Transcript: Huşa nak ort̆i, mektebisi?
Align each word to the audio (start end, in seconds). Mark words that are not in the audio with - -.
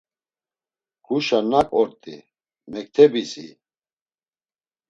Huşa 1.05 1.39
nak 1.51 1.69
ort̆i, 1.81 2.15
mektebisi? 2.71 3.47